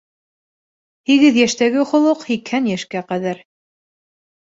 Һигеҙ 1.09 1.37
йәштәге 1.43 1.85
холоҡ 1.91 2.27
һикһән 2.33 2.73
йәшкә 2.75 3.07
ҡәҙәр. 3.15 3.49